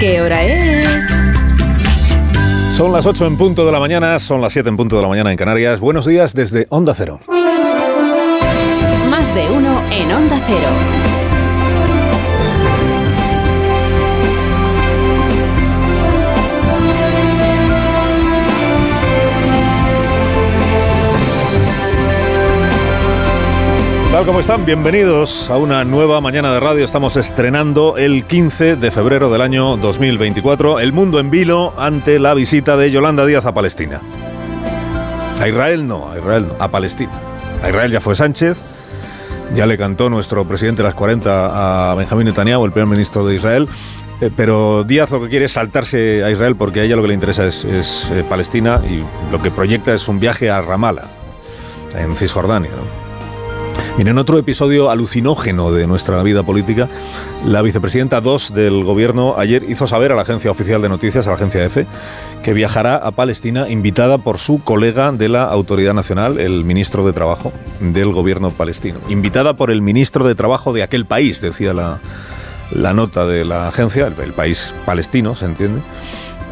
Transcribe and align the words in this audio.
¿qué 0.00 0.20
hora 0.20 0.42
es? 0.42 1.08
Son 2.76 2.92
las 2.92 3.06
8 3.06 3.26
en 3.26 3.36
punto 3.36 3.64
de 3.64 3.70
la 3.72 3.78
mañana, 3.78 4.18
son 4.18 4.40
las 4.40 4.52
7 4.52 4.68
en 4.68 4.76
punto 4.76 4.96
de 4.96 5.02
la 5.02 5.08
mañana 5.08 5.30
en 5.30 5.36
Canarias. 5.36 5.78
Buenos 5.78 6.06
días 6.06 6.34
desde 6.34 6.66
Onda 6.70 6.94
Cero. 6.94 7.20
Más 9.10 9.34
de 9.34 9.50
uno 9.50 9.82
en 9.90 10.12
Onda 10.12 10.40
Cero. 10.46 11.07
Tal 24.18 24.26
como 24.26 24.40
están? 24.40 24.66
Bienvenidos 24.66 25.48
a 25.48 25.58
una 25.58 25.84
nueva 25.84 26.20
mañana 26.20 26.52
de 26.52 26.58
radio. 26.58 26.84
Estamos 26.84 27.16
estrenando 27.16 27.96
el 27.98 28.24
15 28.24 28.74
de 28.74 28.90
febrero 28.90 29.30
del 29.30 29.40
año 29.40 29.76
2024 29.76 30.80
El 30.80 30.92
mundo 30.92 31.20
en 31.20 31.30
vilo 31.30 31.72
ante 31.78 32.18
la 32.18 32.34
visita 32.34 32.76
de 32.76 32.90
Yolanda 32.90 33.24
Díaz 33.26 33.46
a 33.46 33.54
Palestina. 33.54 34.00
A 35.40 35.46
Israel 35.46 35.86
no, 35.86 36.10
a 36.10 36.18
Israel 36.18 36.48
no, 36.48 36.56
a 36.58 36.68
Palestina. 36.68 37.12
A 37.62 37.68
Israel 37.68 37.92
ya 37.92 38.00
fue 38.00 38.16
Sánchez, 38.16 38.58
ya 39.54 39.66
le 39.66 39.78
cantó 39.78 40.10
nuestro 40.10 40.44
presidente 40.48 40.82
de 40.82 40.88
las 40.88 40.94
40 40.94 41.92
a 41.92 41.94
Benjamín 41.94 42.26
Netanyahu, 42.26 42.64
el 42.64 42.72
primer 42.72 42.88
ministro 42.88 43.24
de 43.24 43.36
Israel. 43.36 43.68
Eh, 44.20 44.32
pero 44.36 44.82
Díaz 44.82 45.12
lo 45.12 45.22
que 45.22 45.28
quiere 45.28 45.44
es 45.44 45.52
saltarse 45.52 46.24
a 46.24 46.30
Israel 46.32 46.56
porque 46.56 46.80
a 46.80 46.82
ella 46.82 46.96
lo 46.96 47.02
que 47.02 47.08
le 47.08 47.14
interesa 47.14 47.46
es, 47.46 47.64
eh, 47.64 48.24
Palestina 48.28 48.82
y 48.84 49.04
lo 49.30 49.40
que 49.40 49.52
proyecta 49.52 49.94
es 49.94 50.08
un 50.08 50.18
viaje 50.18 50.50
a 50.50 50.60
Ramallah, 50.60 51.06
en 51.94 52.16
Cisjordania. 52.16 52.72
En 54.06 54.16
otro 54.16 54.38
episodio 54.38 54.90
alucinógeno 54.90 55.72
de 55.72 55.88
nuestra 55.88 56.22
vida 56.22 56.44
política, 56.44 56.88
la 57.44 57.62
vicepresidenta 57.62 58.20
2 58.20 58.54
del 58.54 58.84
gobierno 58.84 59.34
ayer 59.36 59.64
hizo 59.68 59.88
saber 59.88 60.12
a 60.12 60.14
la 60.14 60.22
agencia 60.22 60.52
oficial 60.52 60.80
de 60.80 60.88
noticias, 60.88 61.26
a 61.26 61.30
la 61.30 61.34
agencia 61.34 61.64
EFE, 61.64 61.86
que 62.44 62.52
viajará 62.52 62.96
a 62.96 63.10
Palestina 63.10 63.68
invitada 63.68 64.18
por 64.18 64.38
su 64.38 64.62
colega 64.62 65.10
de 65.10 65.28
la 65.28 65.44
Autoridad 65.44 65.94
Nacional, 65.94 66.38
el 66.38 66.64
ministro 66.64 67.04
de 67.04 67.12
Trabajo 67.12 67.52
del 67.80 68.12
gobierno 68.12 68.52
palestino. 68.52 68.98
Invitada 69.08 69.54
por 69.54 69.70
el 69.70 69.82
ministro 69.82 70.26
de 70.26 70.36
Trabajo 70.36 70.72
de 70.72 70.84
aquel 70.84 71.04
país, 71.04 71.40
decía 71.40 71.74
la, 71.74 72.92
nota 72.92 73.26
de 73.26 73.44
la 73.44 73.66
agencia, 73.66 74.06
el, 74.06 74.32
país 74.32 74.74
palestino, 74.86 75.34
¿se 75.34 75.46
entiende? 75.46 75.80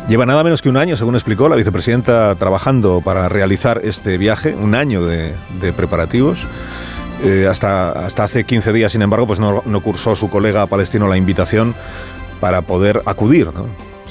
Lleva 0.09 0.27
nada 0.27 0.43
menos 0.43 0.63
que 0.63 0.69
un 0.69 0.77
año, 0.77 0.97
según 0.97 1.15
explicó 1.15 1.49
la 1.49 1.57
vicepresidenta, 1.57 2.35
trabajando 2.35 3.03
para 3.05 3.29
realizar 3.29 3.81
este 3.85 4.19
viaje, 4.19 4.55
un 4.55 4.75
año 4.75 5.05
de 5.05 5.73
preparativos. 5.77 6.45
Eh, 7.23 7.47
hasta, 7.49 7.93
hasta 7.93 8.25
hace 8.25 8.45
15 8.45 8.73
días, 8.73 8.93
sin 8.93 9.03
embargo, 9.03 9.27
pues 9.27 9.41
no, 9.41 9.63
cursó 9.81 10.17
su 10.17 10.29
colega 10.29 10.67
palestino 10.67 11.09
la 11.09 11.17
invitación 11.17 11.75
para 12.41 12.63
poder 12.63 13.03
acudir. 13.07 13.49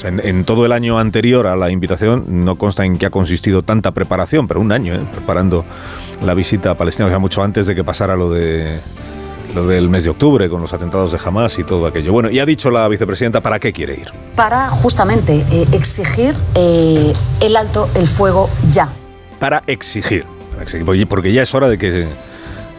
en, 0.03 0.43
todo 0.43 0.65
el 0.65 0.71
año 0.71 0.99
anterior 0.99 1.47
a 1.47 1.55
la 1.55 1.69
invitación 1.69 2.25
no 2.27 2.55
consta 2.57 2.83
en 2.85 2.97
qué 2.97 3.05
ha 3.05 3.11
consistido 3.11 3.61
tanta 3.61 3.91
preparación, 3.91 4.47
pero 4.47 4.59
un 4.59 4.71
año 4.71 4.95
¿eh? 4.95 5.01
preparando 5.11 5.65
la 6.23 6.33
visita 6.33 6.71
a 6.71 6.75
Palestina, 6.75 7.05
o 7.05 7.09
sea, 7.09 7.19
mucho 7.19 7.43
antes 7.43 7.67
de 7.67 7.75
que 7.75 7.83
pasara 7.83 8.15
lo 8.15 8.31
de 8.31 8.79
lo 9.53 9.65
del 9.65 9.87
mes 9.87 10.03
de 10.03 10.09
octubre 10.09 10.49
con 10.49 10.61
los 10.61 10.73
atentados 10.73 11.13
de 11.13 11.19
Hamas 11.23 11.57
y 11.57 11.63
todo 11.63 11.87
aquello. 11.87 12.11
Bueno, 12.11 12.29
y 12.29 12.39
ha 12.39 12.45
dicho 12.45 12.69
la 12.69 12.85
vicepresidenta 12.89 13.39
para 13.39 13.57
qué 13.57 13.71
quiere 13.71 13.93
ir. 13.93 14.11
Para 14.35 14.69
justamente 14.69 15.45
eh, 15.49 15.65
exigir 15.71 16.35
el 16.55 17.55
alto 17.55 17.87
el 17.95 18.07
fuego 18.07 18.49
ya. 18.69 18.89
Para 19.39 19.63
exigir, 19.67 20.25
para 20.51 20.63
exigir, 20.63 21.07
porque 21.07 21.31
ya 21.31 21.41
es 21.41 21.55
hora 21.55 21.69
de 21.69 21.77
que 21.77 22.05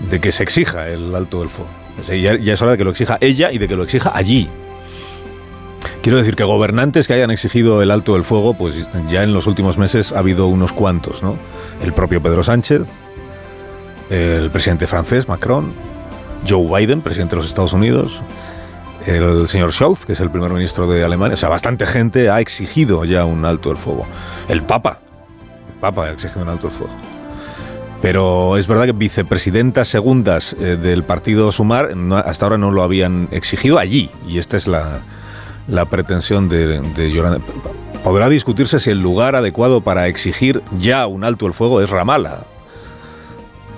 de 0.01 0.21
que 0.21 0.33
se 0.33 0.43
exija 0.43 0.89
el 0.89 1.15
alto 1.15 1.41
del 1.41 1.49
fuego. 1.49 1.71
ya, 2.09 2.33
es 2.35 2.63
hora 2.63 2.73
de 2.73 2.79
que 2.79 2.85
lo 2.85 2.91
exija 2.91 3.19
ella 3.21 3.51
y 3.53 3.59
de 3.59 3.69
que 3.69 3.77
lo 3.77 3.83
exija 3.83 4.13
allí. 4.15 4.49
Quiero 6.03 6.19
decir 6.19 6.37
que 6.37 6.45
gobernantes 6.45 7.07
que 7.07 7.15
hayan 7.15 7.31
exigido 7.31 7.83
el 7.83 7.91
alto 7.91 8.15
del 8.15 8.25
fuego, 8.25 8.55
pues 8.55 8.87
ya 9.11 9.23
en 9.23 9.33
los 9.33 9.47
últimos 9.47 9.79
meses 9.79 10.13
ha 10.13 10.21
habido 10.21 10.47
unos 10.47 10.73
cuantos, 10.73 11.23
¿no? 11.23 11.37
El 11.83 11.93
propio 11.93 12.23
Pedro 12.23 12.45
Sánchez, 12.45 12.83
el 14.11 14.51
presidente 14.51 14.87
francés 14.87 15.29
Macron, 15.29 15.73
Joe 16.49 16.79
Biden, 16.79 17.01
presidente 17.01 17.35
de 17.35 17.43
los 17.43 17.49
Estados 17.49 17.73
Unidos, 17.73 18.21
el 19.07 19.49
señor 19.49 19.73
Scholz, 19.73 20.05
que 20.05 20.13
es 20.13 20.21
el 20.21 20.31
primer 20.31 20.51
ministro 20.53 20.87
de 20.89 21.05
Alemania. 21.05 21.35
O 21.35 21.37
sea, 21.37 21.49
bastante 21.49 21.87
gente 21.87 22.31
ha 22.31 22.41
exigido 22.41 23.05
ya 23.05 23.25
un 23.25 23.45
alto 23.45 23.69
del 23.69 23.79
fuego. 23.79 24.07
El 24.49 24.63
Papa, 24.63 25.01
el 25.75 25.81
Papa 25.81 26.07
ha 26.07 26.11
exigido 26.13 26.43
un 26.43 26.49
alto 26.49 26.69
del 26.69 26.77
fuego. 26.77 27.16
Pero 28.03 28.57
es 28.57 28.67
verdad 28.67 28.85
que 28.85 28.93
vicepresidentas 28.93 29.89
segundas 29.89 30.55
eh, 30.61 30.77
del 30.77 31.03
partido 31.03 31.51
Sumar 31.51 31.91
hasta 32.25 32.47
ahora 32.47 32.59
no 32.59 32.71
lo 32.71 32.83
habían 32.83 33.29
exigido 33.31 33.79
allí. 33.79 34.11
Y 34.29 34.39
esta 34.39 34.57
es 34.57 34.67
la, 34.67 35.01
pretensión 35.91 36.49
de, 36.49 36.81
de. 36.81 37.41
Podrá 38.05 38.29
discutirse 38.29 38.79
si 38.79 38.91
el 38.91 39.01
lugar 39.01 39.35
adecuado 39.35 39.81
para 39.81 40.07
exigir 40.09 40.63
ya 40.79 41.07
un 41.07 41.25
alto 41.25 41.47
el 41.47 41.53
fuego 41.53 41.81
es 41.81 41.91
Ramallah. 41.91 42.45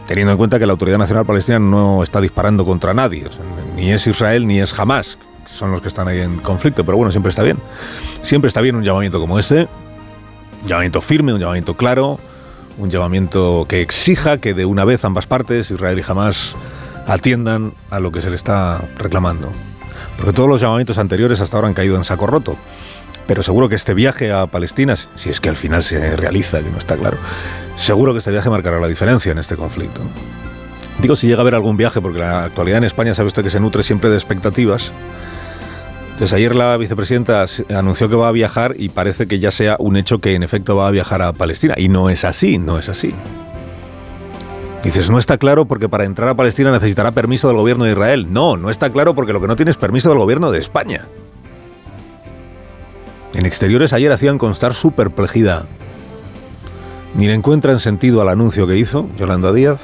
Teniendo 0.06 0.32
en 0.32 0.38
cuenta 0.38 0.58
que 0.58 0.66
la 0.66 0.72
Autoridad 0.72 0.98
Nacional 0.98 1.24
Palestina 1.24 1.58
no 1.58 2.02
está 2.02 2.20
disparando 2.20 2.64
contra 2.64 2.94
nadie. 2.94 3.26
ni 3.76 3.92
es 3.92 4.06
Israel 4.06 4.46
ni 4.46 4.58
es 4.58 4.78
Hamas, 4.78 5.18
son 5.54 5.70
los 5.70 5.82
que 5.82 5.88
están 5.88 6.08
ahí 6.08 6.20
en 6.20 6.38
conflicto. 6.38 6.84
Pero 6.84 6.96
bueno, 6.96 7.10
siempre 7.10 7.30
está 7.30 7.42
bien. 7.42 7.58
Siempre 8.22 8.48
está 8.48 8.60
bien 8.60 8.74
un 8.74 8.84
llamamiento 8.84 9.20
como 9.20 9.38
este. 9.38 9.68
Un 10.62 10.68
llamamiento 10.68 11.00
firme, 11.00 11.32
un 11.32 11.40
llamamiento 11.40 11.76
claro 11.76 12.18
un 12.78 12.90
llamamiento 12.90 13.66
que 13.68 13.82
exija 13.82 14.38
que 14.38 14.54
de 14.54 14.64
una 14.64 14.84
vez 14.84 15.04
ambas 15.04 15.26
partes, 15.26 15.70
Israel 15.70 15.98
y 15.98 16.10
Hamas, 16.10 16.54
atiendan 17.06 17.74
a 17.90 18.00
lo 18.00 18.12
que 18.12 18.22
se 18.22 18.30
le 18.30 18.36
está 18.36 18.82
reclamando. 18.96 19.50
Porque 20.16 20.32
todos 20.32 20.48
los 20.48 20.60
llamamientos 20.60 20.96
anteriores 20.98 21.40
hasta 21.40 21.56
ahora 21.56 21.68
han 21.68 21.74
caído 21.74 21.96
en 21.96 22.04
saco 22.04 22.26
roto. 22.26 22.56
Pero 23.26 23.42
seguro 23.42 23.68
que 23.68 23.74
este 23.74 23.94
viaje 23.94 24.32
a 24.32 24.46
Palestina, 24.46 24.96
si 25.16 25.28
es 25.28 25.40
que 25.40 25.48
al 25.48 25.56
final 25.56 25.82
se 25.82 26.16
realiza, 26.16 26.62
que 26.62 26.70
no 26.70 26.78
está 26.78 26.96
claro, 26.96 27.18
seguro 27.74 28.12
que 28.12 28.18
este 28.18 28.30
viaje 28.30 28.48
marcará 28.48 28.80
la 28.80 28.88
diferencia 28.88 29.32
en 29.32 29.38
este 29.38 29.56
conflicto. 29.56 30.00
Digo 30.98 31.14
si 31.14 31.26
llega 31.26 31.40
a 31.40 31.42
haber 31.42 31.54
algún 31.54 31.76
viaje, 31.76 32.00
porque 32.00 32.18
la 32.18 32.44
actualidad 32.44 32.78
en 32.78 32.84
España 32.84 33.14
sabe 33.14 33.28
usted 33.28 33.42
que 33.42 33.50
se 33.50 33.60
nutre 33.60 33.82
siempre 33.82 34.08
de 34.08 34.16
expectativas 34.16 34.92
entonces 36.18 36.36
ayer 36.36 36.56
la 36.56 36.76
vicepresidenta 36.76 37.46
anunció 37.76 38.08
que 38.08 38.16
va 38.16 38.26
a 38.26 38.32
viajar 38.32 38.74
y 38.76 38.88
parece 38.88 39.28
que 39.28 39.38
ya 39.38 39.52
sea 39.52 39.76
un 39.78 39.96
hecho 39.96 40.18
que 40.18 40.34
en 40.34 40.42
efecto 40.42 40.74
va 40.74 40.88
a 40.88 40.90
viajar 40.90 41.22
a 41.22 41.32
Palestina. 41.32 41.74
Y 41.76 41.88
no 41.88 42.10
es 42.10 42.24
así, 42.24 42.58
no 42.58 42.76
es 42.76 42.88
así. 42.88 43.14
Dices, 44.82 45.10
no 45.10 45.20
está 45.20 45.38
claro 45.38 45.66
porque 45.66 45.88
para 45.88 46.06
entrar 46.06 46.28
a 46.28 46.34
Palestina 46.34 46.72
necesitará 46.72 47.12
permiso 47.12 47.46
del 47.46 47.56
gobierno 47.56 47.84
de 47.84 47.92
Israel. 47.92 48.26
No, 48.32 48.56
no 48.56 48.68
está 48.68 48.90
claro 48.90 49.14
porque 49.14 49.32
lo 49.32 49.40
que 49.40 49.46
no 49.46 49.54
tiene 49.54 49.70
es 49.70 49.76
permiso 49.76 50.08
del 50.08 50.18
gobierno 50.18 50.50
de 50.50 50.58
España. 50.58 51.06
En 53.34 53.46
exteriores 53.46 53.92
ayer 53.92 54.10
hacían 54.10 54.38
constar 54.38 54.74
su 54.74 54.90
perplejidad. 54.90 55.66
Ni 57.14 57.28
le 57.28 57.34
encuentran 57.34 57.78
sentido 57.78 58.22
al 58.22 58.28
anuncio 58.28 58.66
que 58.66 58.76
hizo 58.76 59.08
Yolanda 59.16 59.52
Díaz, 59.52 59.78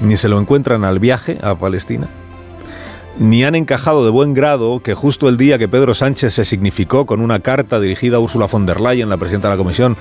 ni 0.00 0.16
se 0.16 0.28
lo 0.28 0.40
encuentran 0.40 0.82
al 0.82 0.98
viaje 0.98 1.38
a 1.44 1.54
Palestina 1.54 2.08
ni 3.18 3.44
han 3.44 3.54
encajado 3.54 4.04
de 4.04 4.10
buen 4.10 4.34
grado 4.34 4.80
que 4.80 4.94
justo 4.94 5.28
el 5.28 5.36
día 5.36 5.58
que 5.58 5.68
Pedro 5.68 5.94
Sánchez 5.94 6.34
se 6.34 6.44
significó 6.44 7.06
con 7.06 7.20
una 7.20 7.40
carta 7.40 7.80
dirigida 7.80 8.16
a 8.16 8.20
Ursula 8.20 8.46
von 8.46 8.66
der 8.66 8.80
Leyen, 8.80 9.08
la 9.08 9.16
presidenta 9.16 9.48
de 9.48 9.54
la 9.54 9.58
Comisión, 9.58 9.96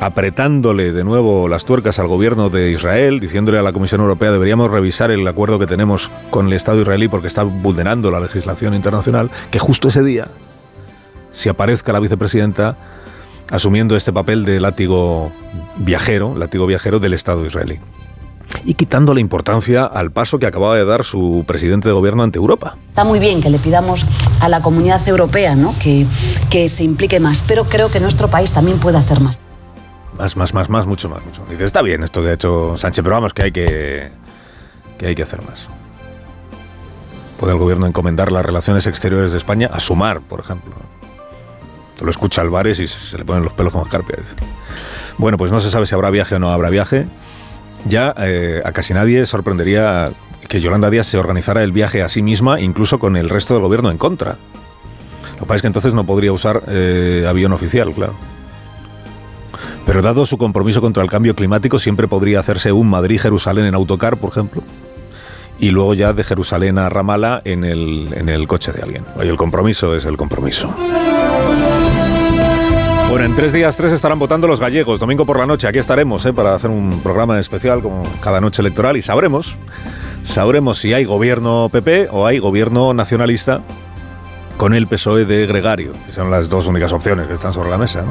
apretándole 0.00 0.92
de 0.92 1.04
nuevo 1.04 1.48
las 1.48 1.64
tuercas 1.64 1.98
al 1.98 2.08
gobierno 2.08 2.50
de 2.50 2.72
Israel, 2.72 3.20
diciéndole 3.20 3.58
a 3.58 3.62
la 3.62 3.72
Comisión 3.72 4.00
Europea 4.00 4.32
deberíamos 4.32 4.70
revisar 4.70 5.10
el 5.10 5.26
acuerdo 5.26 5.58
que 5.58 5.66
tenemos 5.66 6.10
con 6.30 6.48
el 6.48 6.54
Estado 6.54 6.80
israelí 6.80 7.08
porque 7.08 7.28
está 7.28 7.44
vulnerando 7.44 8.10
la 8.10 8.20
legislación 8.20 8.74
internacional, 8.74 9.30
que 9.50 9.58
justo 9.58 9.88
ese 9.88 10.02
día 10.02 10.28
se 11.30 11.50
aparezca 11.50 11.92
la 11.92 12.00
vicepresidenta 12.00 12.76
asumiendo 13.50 13.94
este 13.96 14.12
papel 14.12 14.44
de 14.44 14.58
látigo 14.58 15.30
viajero, 15.76 16.34
látigo 16.36 16.66
viajero 16.66 16.98
del 16.98 17.14
Estado 17.14 17.46
israelí 17.46 17.78
y 18.64 18.74
quitando 18.74 19.14
la 19.14 19.20
importancia 19.20 19.84
al 19.84 20.10
paso 20.10 20.38
que 20.38 20.46
acababa 20.46 20.76
de 20.76 20.84
dar 20.84 21.04
su 21.04 21.44
presidente 21.46 21.88
de 21.88 21.94
gobierno 21.94 22.22
ante 22.22 22.38
Europa. 22.38 22.76
Está 22.88 23.04
muy 23.04 23.18
bien 23.18 23.40
que 23.40 23.50
le 23.50 23.58
pidamos 23.58 24.06
a 24.40 24.48
la 24.48 24.60
comunidad 24.60 25.06
europea 25.08 25.54
¿no? 25.54 25.74
que, 25.80 26.06
que 26.50 26.68
se 26.68 26.84
implique 26.84 27.20
más, 27.20 27.42
pero 27.46 27.64
creo 27.64 27.90
que 27.90 28.00
nuestro 28.00 28.28
país 28.28 28.50
también 28.52 28.78
puede 28.78 28.98
hacer 28.98 29.20
más. 29.20 29.40
Más, 30.18 30.36
más, 30.36 30.54
más, 30.54 30.68
más, 30.68 30.86
mucho 30.86 31.08
más, 31.08 31.24
mucho. 31.24 31.44
Dice, 31.50 31.64
está 31.64 31.82
bien 31.82 32.02
esto 32.02 32.22
que 32.22 32.28
ha 32.28 32.32
hecho 32.32 32.76
Sánchez, 32.76 33.02
pero 33.02 33.16
vamos, 33.16 33.34
que 33.34 33.42
hay 33.42 33.52
que, 33.52 34.10
que 34.98 35.06
hay 35.06 35.14
que 35.14 35.22
hacer 35.22 35.42
más. 35.42 35.68
Puede 37.38 37.52
el 37.52 37.58
gobierno 37.58 37.86
encomendar 37.86 38.32
las 38.32 38.44
relaciones 38.44 38.86
exteriores 38.86 39.32
de 39.32 39.38
España 39.38 39.68
a 39.70 39.78
sumar, 39.78 40.22
por 40.22 40.40
ejemplo. 40.40 40.72
Tú 41.98 42.06
lo 42.06 42.10
escucha 42.10 42.40
Álvarez 42.40 42.78
y 42.80 42.88
se 42.88 43.18
le 43.18 43.24
ponen 43.26 43.44
los 43.44 43.52
pelos 43.52 43.72
como 43.72 43.84
escarpia. 43.84 44.16
Bueno, 45.18 45.36
pues 45.36 45.52
no 45.52 45.60
se 45.60 45.70
sabe 45.70 45.86
si 45.86 45.94
habrá 45.94 46.08
viaje 46.10 46.34
o 46.34 46.38
no 46.38 46.50
habrá 46.50 46.70
viaje 46.70 47.06
ya 47.88 48.14
eh, 48.18 48.62
a 48.64 48.72
casi 48.72 48.94
nadie 48.94 49.26
sorprendería 49.26 50.12
que 50.48 50.60
Yolanda 50.60 50.90
Díaz 50.90 51.06
se 51.06 51.18
organizara 51.18 51.62
el 51.62 51.72
viaje 51.72 52.02
a 52.02 52.08
sí 52.08 52.22
misma, 52.22 52.60
incluso 52.60 52.98
con 52.98 53.16
el 53.16 53.28
resto 53.28 53.54
del 53.54 53.62
gobierno 53.62 53.90
en 53.90 53.98
contra. 53.98 54.38
Lo 55.34 55.40
que 55.40 55.46
pasa 55.46 55.56
es 55.56 55.62
que 55.62 55.66
entonces 55.66 55.94
no 55.94 56.04
podría 56.06 56.32
usar 56.32 56.62
eh, 56.68 57.26
avión 57.28 57.52
oficial, 57.52 57.92
claro. 57.92 58.14
Pero 59.84 60.02
dado 60.02 60.26
su 60.26 60.38
compromiso 60.38 60.80
contra 60.80 61.02
el 61.02 61.10
cambio 61.10 61.34
climático, 61.34 61.78
siempre 61.78 62.08
podría 62.08 62.40
hacerse 62.40 62.72
un 62.72 62.88
Madrid-Jerusalén 62.88 63.66
en 63.66 63.74
autocar, 63.74 64.16
por 64.16 64.30
ejemplo. 64.30 64.62
y 65.58 65.70
luego 65.70 65.94
ya 65.94 66.12
de 66.12 66.22
Jerusalén 66.24 66.78
a 66.78 66.88
Ramala 66.88 67.40
en 67.44 67.64
el, 67.64 68.12
en 68.14 68.28
el 68.28 68.46
coche 68.46 68.72
de 68.72 68.82
alguien. 68.82 69.04
El 69.20 69.36
compromiso 69.36 69.94
es 69.96 70.04
el 70.04 70.16
compromiso. 70.16 70.74
En 73.26 73.34
tres 73.34 73.52
días 73.52 73.76
tres 73.76 73.90
estarán 73.90 74.20
votando 74.20 74.46
los 74.46 74.60
gallegos. 74.60 75.00
Domingo 75.00 75.26
por 75.26 75.40
la 75.40 75.46
noche 75.46 75.66
aquí 75.66 75.80
estaremos 75.80 76.24
¿eh? 76.26 76.32
para 76.32 76.54
hacer 76.54 76.70
un 76.70 77.00
programa 77.00 77.40
especial 77.40 77.82
como 77.82 78.04
cada 78.20 78.40
noche 78.40 78.62
electoral 78.62 78.96
y 78.96 79.02
sabremos, 79.02 79.56
sabremos 80.22 80.78
si 80.78 80.92
hay 80.92 81.04
gobierno 81.04 81.68
PP 81.72 82.06
o 82.12 82.24
hay 82.24 82.38
gobierno 82.38 82.94
nacionalista 82.94 83.62
con 84.56 84.74
el 84.74 84.86
PSOE 84.86 85.24
de 85.24 85.46
Gregario, 85.46 85.92
son 86.12 86.30
las 86.30 86.48
dos 86.48 86.66
únicas 86.66 86.92
opciones 86.92 87.26
que 87.26 87.34
están 87.34 87.52
sobre 87.52 87.70
la 87.70 87.78
mesa. 87.78 88.04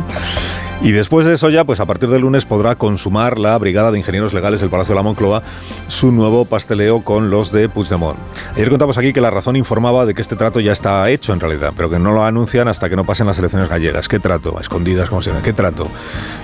Y 0.82 0.92
después 0.92 1.26
de 1.26 1.34
eso 1.34 1.50
ya, 1.50 1.64
pues 1.64 1.80
a 1.80 1.86
partir 1.86 2.10
del 2.10 2.22
lunes 2.22 2.46
podrá 2.46 2.76
consumar 2.76 3.40
la 3.40 3.58
Brigada 3.58 3.92
de 3.92 3.98
Ingenieros 3.98 4.34
Legales 4.34 4.60
del 4.60 4.70
Palacio 4.70 4.94
de 4.94 4.98
la 4.98 5.04
Moncloa 5.04 5.42
su 5.88 6.12
nuevo 6.12 6.46
pasteleo 6.46 7.02
con 7.02 7.30
los 7.30 7.52
de 7.52 7.70
Puigdemont. 7.70 8.20
Ayer 8.56 8.70
contamos 8.70 8.98
aquí 8.98 9.14
que 9.14 9.22
la 9.22 9.32
razón 9.32 9.56
informaba 9.56 10.06
de 10.06 10.14
que 10.14 10.22
este 10.22 10.36
trato 10.36 10.60
ya 10.60 10.74
está 10.74 11.10
hecho 11.10 11.34
en 11.34 11.40
realidad, 11.40 11.74
pero 11.76 11.90
que 11.90 11.98
no 11.98 12.12
lo 12.12 12.24
anuncian 12.24 12.68
hasta 12.68 12.90
que 12.90 12.96
no 12.96 13.04
pasen 13.04 13.26
las 13.26 13.40
elecciones 13.40 13.70
gallegas. 13.70 14.08
¿Qué 14.08 14.20
trato? 14.20 14.60
escondidas, 14.60 15.10
como 15.10 15.22
se 15.22 15.30
llama. 15.32 15.42
¿Qué 15.42 15.54
trato? 15.54 15.88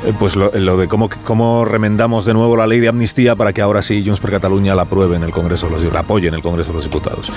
Eh, 0.05 0.13
pues 0.17 0.35
lo, 0.35 0.49
de 0.49 0.87
cómo, 0.87 1.09
cómo 1.23 1.65
remendamos 1.65 2.25
de 2.25 2.33
nuevo 2.33 2.55
la 2.55 2.67
ley 2.67 2.79
de 2.79 2.87
amnistía 2.87 3.35
para 3.35 3.53
que 3.53 3.61
ahora 3.61 3.81
sí 3.81 4.03
Junts 4.03 4.21
per 4.21 4.31
Cataluña 4.31 4.75
la 4.75 4.83
apruebe 4.83 5.17
en 5.17 5.23
el 5.23 5.31
Congreso, 5.31 5.69
la 5.69 5.99
apoye 5.99 6.29
en 6.29 6.33
el 6.33 6.41
Congreso 6.41 6.69
de 6.69 6.75
los 6.75 6.83
Diputados. 6.85 7.31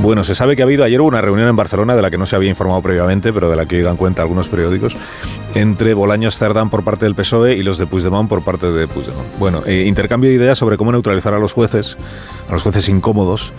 Bueno, 0.00 0.24
se 0.24 0.34
sabe 0.34 0.56
que 0.56 0.62
ha 0.62 0.66
habido 0.66 0.84
ayer 0.84 1.00
una 1.00 1.20
reunión 1.20 1.48
en 1.48 1.56
Barcelona 1.56 1.93
de 1.96 2.02
la 2.02 2.10
que 2.10 2.18
no 2.18 2.26
se 2.26 2.36
había 2.36 2.50
informado 2.50 2.82
previamente, 2.82 3.32
pero 3.32 3.50
de 3.50 3.56
la 3.56 3.66
que 3.66 3.82
dan 3.82 3.96
cuenta 3.96 4.22
algunos 4.22 4.48
periódicos, 4.48 4.94
entre 5.54 5.94
Bolaños 5.94 6.38
Cerdán 6.38 6.70
por 6.70 6.84
parte 6.84 7.04
del 7.04 7.14
PSOE 7.14 7.54
y 7.54 7.62
los 7.62 7.78
de 7.78 7.86
Puigdemont 7.86 8.28
por 8.28 8.42
parte 8.42 8.70
de 8.70 8.88
Puigdemont. 8.88 9.26
Bueno, 9.38 9.62
eh, 9.66 9.84
intercambio 9.86 10.30
de 10.30 10.36
ideas 10.36 10.58
sobre 10.58 10.76
cómo 10.76 10.92
neutralizar 10.92 11.34
a 11.34 11.38
los 11.38 11.52
jueces, 11.52 11.96
a 12.48 12.52
los 12.52 12.62
jueces 12.62 12.88
incómodos, 12.88 13.52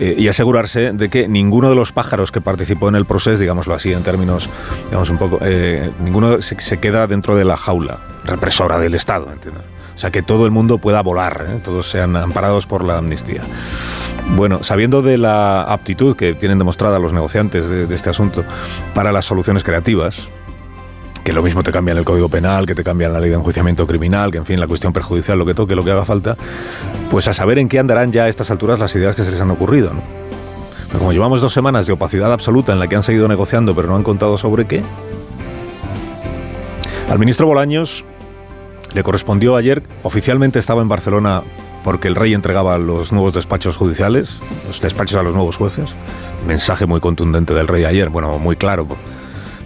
eh, 0.00 0.14
y 0.16 0.28
asegurarse 0.28 0.92
de 0.92 1.10
que 1.10 1.28
ninguno 1.28 1.68
de 1.68 1.74
los 1.74 1.92
pájaros 1.92 2.32
que 2.32 2.40
participó 2.40 2.88
en 2.88 2.94
el 2.94 3.04
proceso, 3.04 3.38
digámoslo 3.38 3.74
así 3.74 3.92
en 3.92 4.02
términos, 4.02 4.48
digamos 4.86 5.10
un 5.10 5.18
poco, 5.18 5.38
eh, 5.42 5.90
ninguno 6.02 6.40
se, 6.40 6.56
queda 6.78 7.06
dentro 7.06 7.36
de 7.36 7.44
la 7.44 7.58
jaula 7.58 7.98
represora 8.24 8.78
del 8.78 8.94
Estado, 8.94 9.30
¿entiendes? 9.30 9.62
O 9.94 9.98
sea, 9.98 10.10
que 10.10 10.22
todo 10.22 10.46
el 10.46 10.52
mundo 10.52 10.78
pueda 10.78 11.02
volar, 11.02 11.58
todos 11.62 11.90
sean 11.90 12.16
amparados 12.16 12.64
por 12.64 12.82
la 12.82 12.96
amnistía. 12.96 13.42
Bueno, 14.36 14.62
sabiendo 14.62 15.02
de 15.02 15.18
la 15.18 15.62
aptitud 15.62 16.16
que 16.16 16.34
tienen 16.34 16.58
demostrada 16.58 16.98
los 16.98 17.12
negociantes 17.12 17.68
de 17.68 17.94
este 17.94 18.10
asunto 18.10 18.44
para 18.94 19.12
las 19.12 19.24
soluciones 19.24 19.64
creativas, 19.64 20.28
que 21.24 21.32
lo 21.32 21.42
mismo 21.42 21.62
te 21.62 21.72
cambian 21.72 21.98
el 21.98 22.04
Código 22.04 22.28
Penal, 22.28 22.66
que 22.66 22.74
te 22.74 22.82
cambian 22.82 23.12
la 23.12 23.20
ley 23.20 23.30
de 23.30 23.36
enjuiciamiento 23.36 23.86
criminal, 23.86 24.30
que 24.30 24.38
en 24.38 24.46
fin, 24.46 24.58
la 24.58 24.66
cuestión 24.66 24.92
perjudicial, 24.92 25.38
lo 25.38 25.44
que 25.44 25.54
toque, 25.54 25.74
lo 25.74 25.84
que 25.84 25.90
haga 25.90 26.04
falta, 26.04 26.36
pues 27.10 27.28
a 27.28 27.34
saber 27.34 27.58
en 27.58 27.68
qué 27.68 27.78
andarán 27.78 28.12
ya 28.12 28.24
a 28.24 28.28
estas 28.28 28.50
alturas 28.50 28.78
las 28.78 28.94
ideas 28.94 29.14
que 29.14 29.24
se 29.24 29.30
les 29.30 29.40
han 29.40 29.50
ocurrido. 29.50 29.92
¿no? 29.92 30.20
como 30.98 31.12
llevamos 31.12 31.40
dos 31.40 31.52
semanas 31.52 31.86
de 31.86 31.92
opacidad 31.92 32.32
absoluta 32.32 32.72
en 32.72 32.80
la 32.80 32.88
que 32.88 32.96
han 32.96 33.04
seguido 33.04 33.28
negociando 33.28 33.76
pero 33.76 33.86
no 33.86 33.94
han 33.94 34.02
contado 34.02 34.36
sobre 34.38 34.66
qué, 34.66 34.82
al 37.08 37.18
ministro 37.18 37.46
Bolaños 37.46 38.04
le 38.92 39.02
correspondió 39.02 39.56
ayer, 39.56 39.82
oficialmente 40.02 40.58
estaba 40.58 40.82
en 40.82 40.88
Barcelona 40.88 41.42
porque 41.84 42.08
el 42.08 42.14
rey 42.14 42.34
entregaba 42.34 42.78
los 42.78 43.12
nuevos 43.12 43.34
despachos 43.34 43.76
judiciales, 43.76 44.38
los 44.66 44.80
despachos 44.80 45.18
a 45.18 45.22
los 45.22 45.34
nuevos 45.34 45.56
jueces. 45.56 45.90
Mensaje 46.46 46.86
muy 46.86 47.00
contundente 47.00 47.54
del 47.54 47.68
rey 47.68 47.84
ayer, 47.84 48.08
bueno, 48.08 48.38
muy 48.38 48.56
claro 48.56 48.86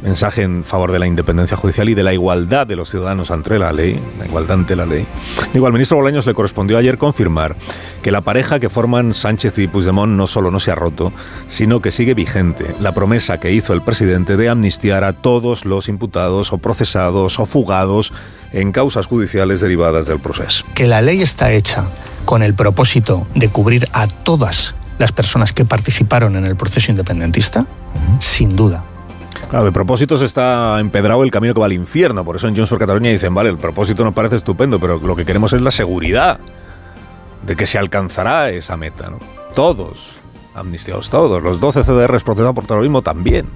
mensaje 0.04 0.42
en 0.42 0.64
favor 0.64 0.92
de 0.92 0.98
la 0.98 1.06
independencia 1.06 1.56
judicial 1.56 1.88
y 1.88 1.94
de 1.94 2.02
la 2.02 2.12
igualdad 2.12 2.66
de 2.66 2.76
los 2.76 2.90
ciudadanos 2.90 3.30
ante 3.30 3.58
la 3.58 3.72
ley, 3.72 3.98
la 4.18 4.26
igualdad 4.26 4.58
ante 4.58 4.76
la 4.76 4.84
ley. 4.84 5.06
Digo, 5.54 5.66
al 5.66 5.72
ministro 5.72 5.96
Bolaños 5.96 6.26
le 6.26 6.34
correspondió 6.34 6.76
ayer 6.76 6.98
confirmar 6.98 7.56
que 8.02 8.12
la 8.12 8.20
pareja 8.20 8.60
que 8.60 8.68
forman 8.68 9.14
Sánchez 9.14 9.58
y 9.58 9.66
Puigdemont 9.66 10.12
no 10.12 10.26
solo 10.26 10.50
no 10.50 10.60
se 10.60 10.70
ha 10.70 10.74
roto, 10.74 11.10
sino 11.48 11.80
que 11.80 11.90
sigue 11.90 12.12
vigente 12.12 12.66
la 12.80 12.92
promesa 12.92 13.40
que 13.40 13.52
hizo 13.52 13.72
el 13.72 13.80
presidente 13.80 14.36
de 14.36 14.50
amnistiar 14.50 15.04
a 15.04 15.14
todos 15.14 15.64
los 15.64 15.88
imputados 15.88 16.52
o 16.52 16.58
procesados 16.58 17.40
o 17.40 17.46
fugados 17.46 18.12
en 18.52 18.72
causas 18.72 19.06
judiciales 19.06 19.60
derivadas 19.60 20.06
del 20.06 20.20
proceso. 20.20 20.66
Que 20.74 20.86
la 20.86 21.00
ley 21.00 21.22
está 21.22 21.50
hecha 21.50 21.88
con 22.24 22.42
el 22.42 22.54
propósito 22.54 23.26
de 23.34 23.48
cubrir 23.48 23.88
a 23.92 24.06
todas 24.06 24.74
las 24.98 25.12
personas 25.12 25.52
que 25.52 25.64
participaron 25.64 26.36
en 26.36 26.44
el 26.44 26.56
proceso 26.56 26.90
independentista, 26.90 27.66
sin 28.18 28.56
duda. 28.56 28.84
Claro, 29.50 29.64
de 29.64 29.72
propósitos 29.72 30.22
está 30.22 30.80
empedrado 30.80 31.22
el 31.22 31.30
camino 31.30 31.54
que 31.54 31.60
va 31.60 31.66
al 31.66 31.72
infierno. 31.72 32.24
Por 32.24 32.36
eso 32.36 32.48
en 32.48 32.56
Junts 32.56 32.70
por 32.70 32.78
Cataluña 32.78 33.10
dicen, 33.10 33.34
vale, 33.34 33.50
el 33.50 33.58
propósito 33.58 34.04
nos 34.04 34.14
parece 34.14 34.36
estupendo, 34.36 34.80
pero 34.80 34.98
lo 34.98 35.16
que 35.16 35.24
queremos 35.24 35.52
es 35.52 35.62
la 35.62 35.70
seguridad 35.70 36.40
de 37.46 37.56
que 37.56 37.66
se 37.66 37.78
alcanzará 37.78 38.50
esa 38.50 38.76
meta. 38.76 39.10
¿no? 39.10 39.18
Todos, 39.54 40.18
amnistiados 40.54 41.10
todos, 41.10 41.42
los 41.42 41.60
12 41.60 41.84
CDRs 41.84 42.24
procesados 42.24 42.54
por 42.54 42.66
terrorismo 42.66 43.02
también. 43.02 43.48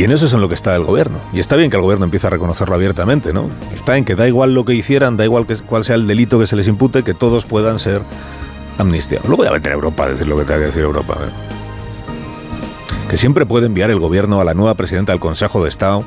Y 0.00 0.04
en 0.04 0.12
eso 0.12 0.24
es 0.24 0.32
en 0.32 0.40
lo 0.40 0.48
que 0.48 0.54
está 0.54 0.74
el 0.76 0.84
gobierno. 0.84 1.20
Y 1.30 1.40
está 1.40 1.56
bien 1.56 1.68
que 1.68 1.76
el 1.76 1.82
gobierno 1.82 2.06
empiece 2.06 2.26
a 2.26 2.30
reconocerlo 2.30 2.74
abiertamente, 2.74 3.34
¿no? 3.34 3.50
Está 3.74 3.98
en 3.98 4.06
que 4.06 4.14
da 4.14 4.26
igual 4.26 4.54
lo 4.54 4.64
que 4.64 4.72
hicieran, 4.72 5.18
da 5.18 5.26
igual 5.26 5.46
que, 5.46 5.56
cuál 5.56 5.84
sea 5.84 5.94
el 5.94 6.06
delito 6.06 6.38
que 6.38 6.46
se 6.46 6.56
les 6.56 6.68
impute, 6.68 7.02
que 7.02 7.12
todos 7.12 7.44
puedan 7.44 7.78
ser 7.78 8.00
amnistiados. 8.78 9.28
Luego 9.28 9.44
ya 9.44 9.50
meter 9.50 9.72
a 9.72 9.74
Europa 9.74 10.06
a 10.06 10.08
decir 10.08 10.26
lo 10.26 10.38
que 10.38 10.44
tenga 10.44 10.60
que 10.60 10.64
decir 10.64 10.84
Europa. 10.84 11.18
¿eh? 11.20 11.30
que 13.10 13.18
siempre 13.18 13.44
puede 13.44 13.66
enviar 13.66 13.90
el 13.90 13.98
gobierno 13.98 14.40
a 14.40 14.44
la 14.44 14.54
nueva 14.54 14.74
presidenta 14.74 15.12
del 15.12 15.20
Consejo 15.20 15.62
de 15.62 15.68
Estado 15.68 16.02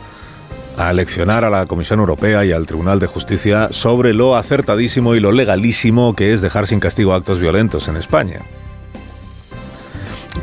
a 0.76 0.92
leccionar 0.92 1.46
a 1.46 1.52
la 1.52 1.68
Comisión 1.68 2.00
Europea 2.00 2.44
y 2.46 2.52
al 2.52 2.66
Tribunal 2.66 3.00
de 3.00 3.06
Justicia 3.06 3.68
sobre 3.70 4.16
lo 4.16 4.36
acertadísimo 4.36 5.14
y 5.14 5.20
lo 5.20 5.32
legalísimo 5.32 6.16
que 6.16 6.34
es 6.34 6.42
dejar 6.42 6.66
sin 6.66 6.80
castigo 6.80 7.14
actos 7.14 7.38
violentos 7.38 7.88
en 7.88 7.98
España. 7.98 8.40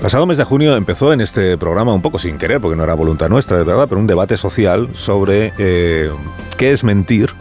Pasado 0.00 0.24
mes 0.24 0.38
de 0.38 0.44
junio 0.44 0.76
empezó 0.76 1.12
en 1.12 1.20
este 1.20 1.58
programa 1.58 1.92
un 1.92 2.00
poco 2.00 2.18
sin 2.18 2.38
querer, 2.38 2.58
porque 2.58 2.74
no 2.74 2.84
era 2.84 2.94
voluntad 2.94 3.28
nuestra, 3.28 3.58
de 3.58 3.64
verdad, 3.64 3.86
pero 3.86 4.00
un 4.00 4.06
debate 4.06 4.38
social 4.38 4.88
sobre 4.94 5.52
eh, 5.58 6.10
qué 6.56 6.72
es 6.72 6.84
mentir 6.84 7.34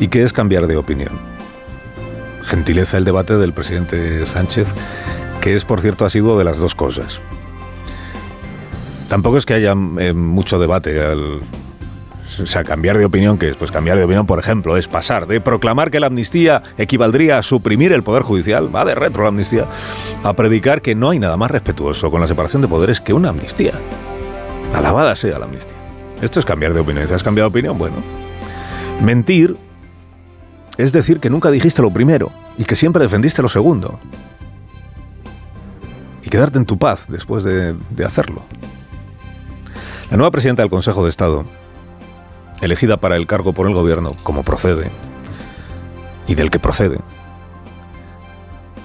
y 0.00 0.08
qué 0.08 0.24
es 0.24 0.32
cambiar 0.32 0.66
de 0.66 0.76
opinión. 0.76 1.20
Gentileza 2.42 2.98
el 2.98 3.04
debate 3.04 3.36
del 3.36 3.52
presidente 3.52 4.26
Sánchez, 4.26 4.66
que 5.40 5.54
es, 5.54 5.64
por 5.64 5.80
cierto, 5.80 6.04
ha 6.04 6.10
sido 6.10 6.36
de 6.36 6.42
las 6.42 6.58
dos 6.58 6.74
cosas. 6.74 7.20
Tampoco 9.08 9.36
es 9.36 9.46
que 9.46 9.54
haya 9.54 9.74
eh, 9.98 10.14
mucho 10.14 10.58
debate 10.58 11.00
o 12.40 12.46
sea, 12.46 12.64
cambiar 12.64 12.98
de 12.98 13.04
opinión, 13.04 13.38
que 13.38 13.48
es 13.48 13.56
pues 13.56 13.70
cambiar 13.70 13.96
de 13.96 14.04
opinión, 14.04 14.26
por 14.26 14.38
ejemplo, 14.38 14.76
es 14.76 14.88
pasar 14.88 15.26
de 15.26 15.40
proclamar 15.40 15.90
que 15.90 16.00
la 16.00 16.06
amnistía 16.06 16.62
equivaldría 16.78 17.38
a 17.38 17.42
suprimir 17.42 17.92
el 17.92 18.02
poder 18.02 18.22
judicial, 18.22 18.74
va 18.74 18.84
de 18.84 18.94
retro 18.94 19.22
la 19.22 19.28
amnistía, 19.28 19.66
a 20.22 20.32
predicar 20.34 20.82
que 20.82 20.94
no 20.94 21.10
hay 21.10 21.18
nada 21.18 21.36
más 21.36 21.50
respetuoso 21.50 22.10
con 22.10 22.20
la 22.20 22.26
separación 22.26 22.62
de 22.62 22.68
poderes 22.68 23.00
que 23.00 23.12
una 23.12 23.30
amnistía. 23.30 23.72
Alabada 24.74 25.16
sea 25.16 25.38
la 25.38 25.46
amnistía. 25.46 25.76
Esto 26.20 26.38
es 26.38 26.46
cambiar 26.46 26.72
de 26.74 26.80
opinión. 26.80 27.06
¿Has 27.12 27.22
cambiado 27.22 27.50
de 27.50 27.52
opinión? 27.52 27.78
Bueno. 27.78 27.96
Mentir 29.02 29.56
es 30.78 30.92
decir 30.92 31.20
que 31.20 31.30
nunca 31.30 31.50
dijiste 31.50 31.82
lo 31.82 31.90
primero 31.90 32.30
y 32.56 32.64
que 32.64 32.76
siempre 32.76 33.02
defendiste 33.02 33.42
lo 33.42 33.48
segundo. 33.48 33.98
Y 36.22 36.30
quedarte 36.30 36.58
en 36.58 36.66
tu 36.66 36.78
paz 36.78 37.06
después 37.08 37.44
de 37.44 38.04
hacerlo. 38.04 38.44
La 40.12 40.18
nueva 40.18 40.30
presidenta 40.30 40.62
del 40.62 40.68
Consejo 40.68 41.04
de 41.04 41.08
Estado, 41.08 41.46
elegida 42.62 42.96
para 42.96 43.16
el 43.16 43.26
cargo 43.26 43.52
por 43.52 43.66
el 43.66 43.74
gobierno, 43.74 44.12
como 44.22 44.42
procede, 44.42 44.90
y 46.26 46.34
del 46.34 46.50
que 46.50 46.58
procede, 46.58 46.98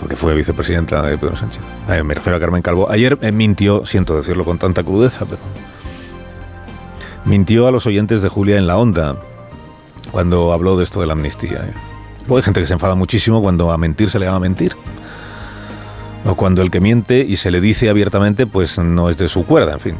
porque 0.02 0.18
fue 0.18 0.36
vicepresidenta 0.36 1.02
de 1.04 1.18
Pedro 1.18 1.38
Sánchez, 1.38 1.62
me 2.04 2.14
refiero 2.14 2.36
a 2.36 2.40
Carmen 2.40 2.62
Calvo, 2.62 2.90
ayer 2.90 3.18
eh, 3.22 3.32
mintió, 3.32 3.86
siento 3.86 4.18
decirlo 4.18 4.44
con 4.44 4.58
tanta 4.58 4.84
crudeza, 4.84 5.26
pero 5.26 5.40
mintió 7.24 7.68
a 7.68 7.72
los 7.72 7.86
oyentes 7.86 8.22
de 8.22 8.30
Julia 8.30 8.58
en 8.58 8.68
la 8.68 8.78
onda 8.78 9.16
cuando 10.12 10.54
habló 10.54 10.78
de 10.78 10.84
esto 10.84 11.02
de 11.02 11.08
la 11.08 11.14
amnistía. 11.14 11.64
¿eh? 11.66 11.74
hay 12.36 12.42
gente 12.42 12.60
que 12.60 12.68
se 12.68 12.74
enfada 12.74 12.96
muchísimo 12.96 13.42
cuando 13.42 13.72
a 13.72 13.78
mentir 13.78 14.10
se 14.10 14.20
le 14.20 14.28
a 14.28 14.40
mentir. 14.40 14.76
O 16.26 16.36
cuando 16.36 16.62
el 16.62 16.72
que 16.72 16.82
miente 16.82 17.20
y 17.20 17.38
se 17.38 17.52
le 17.52 17.62
dice 17.62 17.90
abiertamente, 17.90 18.48
pues 18.48 18.78
no 18.80 19.10
es 19.10 19.18
de 19.18 19.30
su 19.30 19.46
cuerda, 19.46 19.74
en 19.74 19.80
fin. 19.80 19.96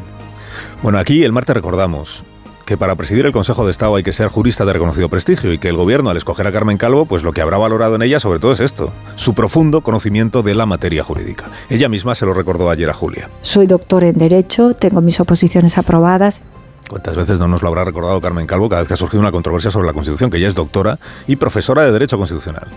Bueno, 0.82 0.98
aquí 0.98 1.24
el 1.24 1.32
martes 1.32 1.54
recordamos 1.54 2.24
que 2.68 2.76
para 2.76 2.96
presidir 2.96 3.24
el 3.24 3.32
Consejo 3.32 3.64
de 3.64 3.70
Estado 3.70 3.96
hay 3.96 4.02
que 4.02 4.12
ser 4.12 4.28
jurista 4.28 4.66
de 4.66 4.74
reconocido 4.74 5.08
prestigio 5.08 5.54
y 5.54 5.58
que 5.58 5.70
el 5.70 5.76
gobierno 5.76 6.10
al 6.10 6.18
escoger 6.18 6.46
a 6.46 6.52
Carmen 6.52 6.76
Calvo, 6.76 7.06
pues 7.06 7.22
lo 7.22 7.32
que 7.32 7.40
habrá 7.40 7.56
valorado 7.56 7.94
en 7.94 8.02
ella 8.02 8.20
sobre 8.20 8.40
todo 8.40 8.52
es 8.52 8.60
esto, 8.60 8.92
su 9.16 9.32
profundo 9.32 9.80
conocimiento 9.80 10.42
de 10.42 10.54
la 10.54 10.66
materia 10.66 11.02
jurídica. 11.02 11.46
Ella 11.70 11.88
misma 11.88 12.14
se 12.14 12.26
lo 12.26 12.34
recordó 12.34 12.68
ayer 12.68 12.90
a 12.90 12.92
Julia. 12.92 13.30
Soy 13.40 13.66
doctor 13.66 14.04
en 14.04 14.18
Derecho, 14.18 14.74
tengo 14.74 15.00
mis 15.00 15.18
oposiciones 15.18 15.78
aprobadas. 15.78 16.42
¿Cuántas 16.90 17.16
veces 17.16 17.38
no 17.38 17.48
nos 17.48 17.62
lo 17.62 17.68
habrá 17.68 17.86
recordado 17.86 18.20
Carmen 18.20 18.46
Calvo 18.46 18.68
cada 18.68 18.82
vez 18.82 18.88
que 18.88 18.94
ha 18.94 18.98
surgido 18.98 19.22
una 19.22 19.32
controversia 19.32 19.70
sobre 19.70 19.86
la 19.86 19.94
Constitución, 19.94 20.30
que 20.30 20.36
ella 20.36 20.48
es 20.48 20.54
doctora 20.54 20.98
y 21.26 21.36
profesora 21.36 21.84
de 21.84 21.92
Derecho 21.92 22.18
Constitucional? 22.18 22.68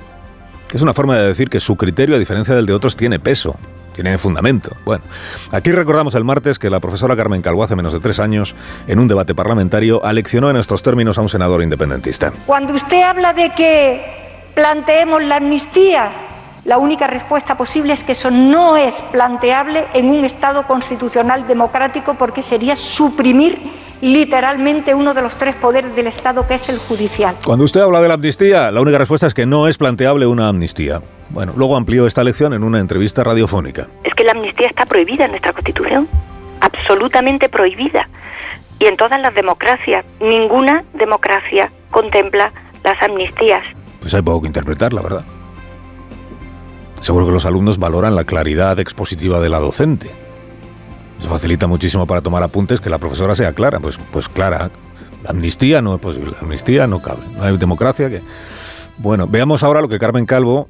Que 0.69 0.77
es 0.77 0.83
una 0.83 0.93
forma 0.93 1.17
de 1.17 1.27
decir 1.27 1.49
que 1.49 1.59
su 1.59 1.75
criterio, 1.75 2.15
a 2.15 2.19
diferencia 2.19 2.55
del 2.55 2.65
de 2.65 2.71
otros, 2.71 2.95
tiene 2.95 3.19
peso 3.19 3.57
tiene 3.93 4.17
fundamento. 4.17 4.75
Bueno, 4.85 5.03
aquí 5.51 5.71
recordamos 5.71 6.15
el 6.15 6.23
martes 6.23 6.59
que 6.59 6.69
la 6.69 6.79
profesora 6.79 7.15
Carmen 7.15 7.41
Calvo 7.41 7.63
hace 7.63 7.75
menos 7.75 7.93
de 7.93 7.99
tres 7.99 8.19
años, 8.19 8.55
en 8.87 8.99
un 8.99 9.07
debate 9.07 9.35
parlamentario, 9.35 10.03
aleccionó 10.05 10.49
en 10.49 10.57
estos 10.57 10.83
términos 10.83 11.17
a 11.17 11.21
un 11.21 11.29
senador 11.29 11.61
independentista. 11.63 12.33
Cuando 12.45 12.73
usted 12.73 13.01
habla 13.01 13.33
de 13.33 13.53
que 13.53 14.51
planteemos 14.55 15.23
la 15.23 15.37
amnistía, 15.37 16.11
La 16.63 16.77
única 16.77 17.07
respuesta 17.07 17.57
posible 17.57 17.93
es 17.93 18.03
que 18.03 18.11
eso 18.11 18.29
no 18.29 18.77
es 18.77 19.01
planteable 19.11 19.85
en 19.95 20.05
un 20.09 20.23
Estado 20.23 20.67
constitucional 20.67 21.47
democrático 21.47 22.13
porque 22.13 22.43
sería 22.43 22.75
suprimir 22.75 23.57
literalmente 24.01 24.93
uno 24.93 25.15
de 25.15 25.23
los 25.23 25.37
tres 25.37 25.55
poderes 25.55 25.95
del 25.95 26.07
Estado, 26.07 26.45
que 26.45 26.55
es 26.55 26.69
el 26.69 26.77
judicial. 26.77 27.35
Cuando 27.43 27.65
usted 27.65 27.81
habla 27.81 27.99
de 28.01 28.07
la 28.07 28.13
amnistía, 28.13 28.69
la 28.69 28.79
única 28.79 28.99
respuesta 28.99 29.25
es 29.25 29.33
que 29.33 29.47
no 29.47 29.67
es 29.67 29.79
planteable 29.79 30.27
una 30.27 30.49
amnistía. 30.49 31.01
Bueno, 31.33 31.53
luego 31.55 31.77
amplió 31.77 32.05
esta 32.07 32.23
lección 32.23 32.53
en 32.53 32.63
una 32.63 32.79
entrevista 32.79 33.23
radiofónica. 33.23 33.87
Es 34.03 34.13
que 34.13 34.23
la 34.23 34.33
amnistía 34.33 34.67
está 34.67 34.85
prohibida 34.85 35.25
en 35.25 35.31
nuestra 35.31 35.53
Constitución, 35.53 36.07
absolutamente 36.59 37.47
prohibida. 37.47 38.07
Y 38.79 38.85
en 38.85 38.97
todas 38.97 39.19
las 39.21 39.33
democracias, 39.33 40.03
ninguna 40.19 40.83
democracia 40.93 41.71
contempla 41.89 42.51
las 42.83 43.01
amnistías. 43.01 43.63
Pues 44.01 44.13
hay 44.13 44.21
poco 44.21 44.41
que 44.41 44.47
interpretar, 44.47 44.91
la 44.91 45.01
verdad. 45.01 45.23
Seguro 46.99 47.27
que 47.27 47.31
los 47.31 47.45
alumnos 47.45 47.77
valoran 47.77 48.15
la 48.15 48.25
claridad 48.25 48.77
expositiva 48.79 49.39
de 49.39 49.49
la 49.49 49.59
docente. 49.59 50.11
Se 51.19 51.29
facilita 51.29 51.67
muchísimo 51.67 52.05
para 52.07 52.21
tomar 52.21 52.43
apuntes 52.43 52.81
que 52.81 52.89
la 52.89 52.97
profesora 52.97 53.35
sea 53.35 53.53
clara. 53.53 53.79
Pues, 53.79 53.97
pues 54.11 54.27
clara, 54.27 54.69
la 55.23 55.29
amnistía 55.29 55.81
no 55.81 55.95
es 55.95 56.01
posible, 56.01 56.31
la 56.31 56.39
amnistía 56.39 56.87
no 56.87 57.01
cabe. 57.01 57.21
No 57.37 57.43
hay 57.43 57.55
democracia 57.57 58.09
que... 58.09 58.21
Bueno, 58.97 59.27
veamos 59.27 59.63
ahora 59.63 59.81
lo 59.81 59.87
que 59.87 59.97
Carmen 59.97 60.25
Calvo, 60.25 60.67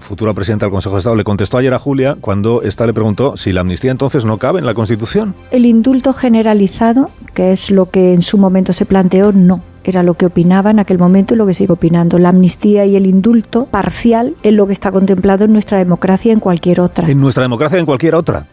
futura 0.00 0.34
presidenta 0.34 0.66
del 0.66 0.72
Consejo 0.72 0.94
de 0.94 1.00
Estado, 1.00 1.16
le 1.16 1.24
contestó 1.24 1.58
ayer 1.58 1.74
a 1.74 1.78
Julia 1.78 2.16
cuando 2.20 2.62
ésta 2.62 2.86
le 2.86 2.92
preguntó 2.92 3.36
si 3.36 3.52
la 3.52 3.62
amnistía 3.62 3.90
entonces 3.90 4.24
no 4.24 4.38
cabe 4.38 4.58
en 4.58 4.66
la 4.66 4.74
Constitución. 4.74 5.34
El 5.50 5.66
indulto 5.66 6.12
generalizado, 6.12 7.10
que 7.34 7.52
es 7.52 7.70
lo 7.70 7.90
que 7.90 8.14
en 8.14 8.22
su 8.22 8.38
momento 8.38 8.72
se 8.72 8.86
planteó, 8.86 9.32
no. 9.32 9.62
Era 9.84 10.02
lo 10.02 10.14
que 10.14 10.26
opinaba 10.26 10.70
en 10.70 10.78
aquel 10.78 10.98
momento 10.98 11.34
y 11.34 11.36
lo 11.36 11.46
que 11.46 11.54
sigue 11.54 11.72
opinando. 11.72 12.18
La 12.18 12.28
amnistía 12.28 12.86
y 12.86 12.94
el 12.94 13.06
indulto 13.06 13.66
parcial 13.66 14.36
es 14.42 14.52
lo 14.52 14.66
que 14.66 14.72
está 14.72 14.92
contemplado 14.92 15.44
en 15.44 15.52
nuestra 15.52 15.78
democracia 15.78 16.30
y 16.30 16.32
en 16.32 16.40
cualquier 16.40 16.80
otra. 16.80 17.08
En 17.08 17.20
nuestra 17.20 17.42
democracia 17.42 17.78
y 17.78 17.80
en 17.80 17.86
cualquier 17.86 18.14
otra. 18.14 18.46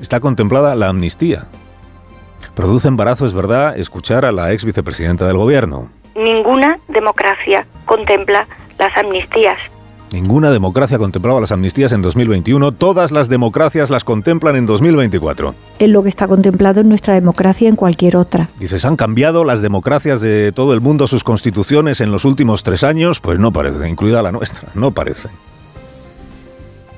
Está 0.00 0.20
contemplada 0.20 0.76
la 0.76 0.88
amnistía. 0.88 1.48
Produce 2.54 2.86
embarazo, 2.86 3.26
es 3.26 3.34
verdad, 3.34 3.76
escuchar 3.76 4.24
a 4.24 4.32
la 4.32 4.52
ex 4.52 4.64
vicepresidenta 4.64 5.26
del 5.26 5.36
gobierno. 5.36 5.90
Ninguna 6.14 6.78
democracia 6.88 7.66
contempla 7.84 8.46
las 8.78 8.96
amnistías. 8.96 9.58
Ninguna 10.12 10.50
democracia 10.50 10.96
contemplaba 10.96 11.40
las 11.40 11.52
amnistías 11.52 11.92
en 11.92 12.00
2021, 12.00 12.72
todas 12.72 13.12
las 13.12 13.28
democracias 13.28 13.90
las 13.90 14.04
contemplan 14.04 14.56
en 14.56 14.64
2024. 14.64 15.54
Es 15.78 15.88
lo 15.90 16.02
que 16.02 16.08
está 16.08 16.26
contemplado 16.26 16.80
en 16.80 16.88
nuestra 16.88 17.14
democracia 17.14 17.66
y 17.66 17.68
en 17.68 17.76
cualquier 17.76 18.16
otra. 18.16 18.48
Dices, 18.58 18.84
¿han 18.86 18.96
cambiado 18.96 19.44
las 19.44 19.60
democracias 19.60 20.20
de 20.22 20.52
todo 20.52 20.72
el 20.72 20.80
mundo 20.80 21.06
sus 21.06 21.24
constituciones 21.24 22.00
en 22.00 22.10
los 22.10 22.24
últimos 22.24 22.62
tres 22.62 22.84
años? 22.84 23.20
Pues 23.20 23.38
no 23.38 23.52
parece, 23.52 23.88
incluida 23.88 24.22
la 24.22 24.32
nuestra, 24.32 24.68
no 24.74 24.92
parece. 24.92 25.28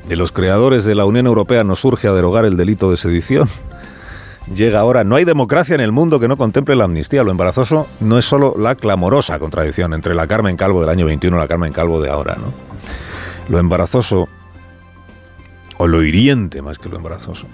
De 0.08 0.16
los 0.16 0.30
creadores 0.30 0.84
de 0.84 0.94
la 0.94 1.04
Unión 1.04 1.26
Europea 1.26 1.64
nos 1.64 1.80
surge 1.80 2.06
a 2.06 2.12
derogar 2.12 2.44
el 2.44 2.56
delito 2.56 2.90
de 2.90 2.96
sedición. 2.96 3.48
Llega 4.54 4.80
ahora, 4.80 5.04
no 5.04 5.16
hay 5.16 5.24
democracia 5.24 5.74
en 5.74 5.80
el 5.80 5.92
mundo 5.92 6.18
que 6.18 6.26
no 6.26 6.36
contemple 6.36 6.74
la 6.74 6.84
amnistía. 6.84 7.22
Lo 7.22 7.30
embarazoso 7.30 7.86
no 8.00 8.18
es 8.18 8.24
solo 8.24 8.54
la 8.58 8.74
clamorosa 8.74 9.38
contradicción 9.38 9.92
entre 9.94 10.14
la 10.14 10.26
Carmen 10.26 10.56
Calvo 10.56 10.80
del 10.80 10.90
año 10.90 11.06
21 11.06 11.36
y 11.36 11.40
la 11.40 11.48
Carmen 11.48 11.72
Calvo 11.72 12.00
de 12.00 12.10
ahora, 12.10 12.36
¿no? 12.36 12.52
Lo 13.48 13.58
embarazoso, 13.58 14.28
o 15.78 15.86
lo 15.86 16.02
hiriente 16.02 16.62
más 16.62 16.78
que 16.78 16.88
lo 16.88 16.96
embarazoso, 16.96 17.46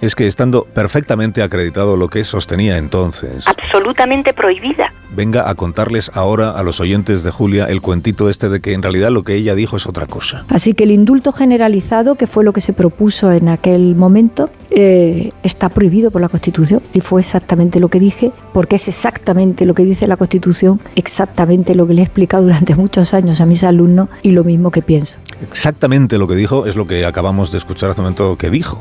es 0.00 0.14
que 0.14 0.26
estando 0.26 0.64
perfectamente 0.64 1.42
acreditado 1.42 1.96
lo 1.96 2.08
que 2.08 2.24
sostenía 2.24 2.78
entonces, 2.78 3.46
Absolutamente 3.46 4.32
prohibida. 4.32 4.92
venga 5.14 5.48
a 5.48 5.54
contarles 5.54 6.10
ahora 6.14 6.50
a 6.50 6.62
los 6.62 6.80
oyentes 6.80 7.22
de 7.22 7.30
Julia 7.30 7.66
el 7.66 7.80
cuentito 7.80 8.28
este 8.28 8.48
de 8.48 8.60
que 8.60 8.72
en 8.72 8.82
realidad 8.82 9.10
lo 9.10 9.24
que 9.24 9.34
ella 9.34 9.54
dijo 9.54 9.76
es 9.76 9.86
otra 9.86 10.06
cosa. 10.06 10.44
Así 10.48 10.74
que 10.74 10.84
el 10.84 10.90
indulto 10.90 11.32
generalizado, 11.32 12.14
que 12.14 12.26
fue 12.26 12.44
lo 12.44 12.52
que 12.52 12.60
se 12.60 12.72
propuso 12.72 13.32
en 13.32 13.48
aquel 13.48 13.96
momento, 13.96 14.50
eh, 14.70 15.32
está 15.42 15.68
prohibido 15.70 16.10
por 16.10 16.20
la 16.20 16.28
Constitución. 16.28 16.82
Y 16.92 17.00
fue 17.00 17.20
exactamente 17.20 17.80
lo 17.80 17.88
que 17.88 17.98
dije, 17.98 18.32
porque 18.52 18.76
es 18.76 18.88
exactamente 18.88 19.66
lo 19.66 19.74
que 19.74 19.84
dice 19.84 20.06
la 20.06 20.16
Constitución, 20.16 20.80
exactamente 20.94 21.74
lo 21.74 21.86
que 21.86 21.94
le 21.94 22.02
he 22.02 22.04
explicado 22.04 22.44
durante 22.44 22.74
muchos 22.76 23.14
años 23.14 23.40
a 23.40 23.46
mis 23.46 23.64
alumnos 23.64 24.08
y 24.22 24.32
lo 24.32 24.44
mismo 24.44 24.70
que 24.70 24.82
pienso. 24.82 25.18
Exactamente 25.50 26.18
lo 26.18 26.28
que 26.28 26.34
dijo 26.34 26.66
es 26.66 26.76
lo 26.76 26.86
que 26.86 27.04
acabamos 27.04 27.50
de 27.52 27.58
escuchar 27.58 27.90
hace 27.90 28.00
un 28.00 28.04
momento 28.06 28.36
que 28.36 28.50
dijo. 28.50 28.78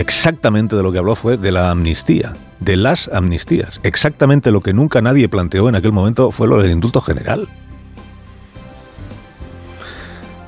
Exactamente 0.00 0.76
de 0.76 0.82
lo 0.82 0.92
que 0.92 0.98
habló 0.98 1.14
fue 1.14 1.36
de 1.36 1.52
la 1.52 1.70
amnistía, 1.70 2.34
de 2.58 2.78
las 2.78 3.08
amnistías. 3.08 3.80
Exactamente 3.82 4.50
lo 4.50 4.62
que 4.62 4.72
nunca 4.72 5.02
nadie 5.02 5.28
planteó 5.28 5.68
en 5.68 5.74
aquel 5.74 5.92
momento 5.92 6.30
fue 6.30 6.48
lo 6.48 6.56
del 6.56 6.70
indulto 6.70 7.02
general. 7.02 7.48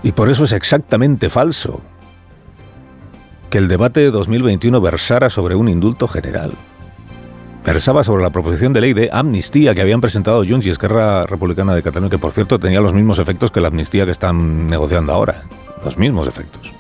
Y 0.03 0.13
por 0.13 0.31
eso 0.31 0.45
es 0.45 0.53
exactamente 0.53 1.29
falso 1.29 1.83
que 3.51 3.59
el 3.59 3.69
debate 3.69 4.01
de 4.01 4.11
2021 4.11 4.81
versara 4.81 5.29
sobre 5.29 5.55
un 5.55 5.69
indulto 5.69 6.09
general. 6.09 6.53
Versaba 7.63 8.05
sobre 8.05 8.23
la 8.23 8.31
proposición 8.31 8.73
de 8.73 8.81
ley 8.81 8.95
de 8.95 9.11
amnistía 9.13 9.75
que 9.75 9.83
habían 9.83 10.01
presentado 10.01 10.47
Junts 10.49 10.65
y 10.65 10.71
Esquerra 10.71 11.27
Republicana 11.27 11.75
de 11.75 11.83
Cataluña, 11.83 12.09
que 12.09 12.19
por 12.19 12.33
cierto 12.33 12.59
tenía 12.59 12.81
los 12.81 12.95
mismos 12.95 13.19
efectos 13.19 13.51
que 13.51 13.61
la 13.61 13.69
amnistía 13.69 14.07
que 14.07 14.13
están 14.13 14.67
negociando 14.67 15.13
ahora. 15.13 15.43
Los 15.85 15.99
mismos 15.99 16.27
efectos. 16.27 16.73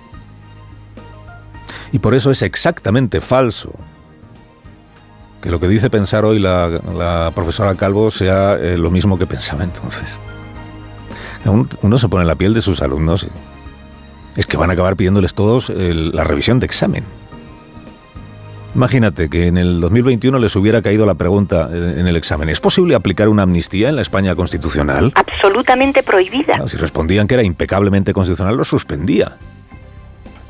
Y 1.92 1.98
por 1.98 2.14
eso 2.14 2.30
es 2.30 2.42
exactamente 2.42 3.20
falso 3.20 3.72
que 5.42 5.50
lo 5.50 5.60
que 5.60 5.68
dice 5.68 5.90
pensar 5.90 6.24
hoy 6.24 6.38
la, 6.38 6.68
la 6.94 7.32
profesora 7.34 7.74
Calvo 7.74 8.10
sea 8.10 8.54
eh, 8.56 8.78
lo 8.78 8.90
mismo 8.90 9.18
que 9.18 9.26
pensaba 9.26 9.64
entonces. 9.64 10.16
Uno, 11.44 11.98
se 11.98 12.08
pone 12.08 12.22
en 12.22 12.28
la 12.28 12.36
piel 12.36 12.54
de 12.54 12.60
sus 12.60 12.80
alumnos. 12.80 13.26
Es 14.36 14.46
que 14.46 14.56
van 14.56 14.70
a 14.70 14.74
acabar 14.74 14.96
pidiéndoles 14.96 15.34
todos 15.34 15.68
el- 15.70 16.12
la 16.12 16.22
revisión 16.24 16.60
de 16.60 16.66
examen. 16.66 17.04
Imagínate 18.74 19.28
que 19.28 19.48
en 19.48 19.58
el 19.58 19.80
2021 19.80 20.38
les 20.38 20.56
hubiera 20.56 20.80
caído 20.80 21.04
la 21.04 21.14
pregunta 21.14 21.68
eh, 21.70 21.96
en 21.98 22.06
el 22.06 22.16
examen. 22.16 22.48
¿Es 22.48 22.60
posible 22.60 22.94
aplicar 22.94 23.28
una 23.28 23.42
amnistía 23.42 23.88
en 23.90 23.96
la 23.96 24.02
España 24.02 24.34
constitucional? 24.34 25.12
Absolutamente 25.14 26.02
prohibida. 26.02 26.54
Claro, 26.54 26.68
si 26.68 26.76
respondían 26.78 27.26
que 27.26 27.34
era 27.34 27.42
impecablemente 27.42 28.14
constitucional, 28.14 28.56
lo 28.56 28.64
suspendía. 28.64 29.36